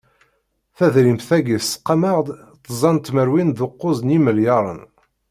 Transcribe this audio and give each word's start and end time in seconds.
Tadrimit-agi 0.77 1.57
tesqam-aɣ-d 1.61 2.27
tẓa 2.65 2.91
tmerwin 2.97 3.49
d 3.57 3.59
ukkuẓ 3.67 3.97
n 4.01 4.13
yimelyaṛen. 4.13 4.81